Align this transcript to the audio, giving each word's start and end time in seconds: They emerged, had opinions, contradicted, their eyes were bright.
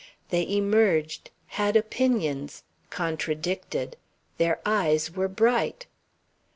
They 0.29 0.49
emerged, 0.51 1.29
had 1.45 1.75
opinions, 1.75 2.63
contradicted, 2.89 3.97
their 4.39 4.59
eyes 4.65 5.11
were 5.15 5.27
bright. 5.27 5.85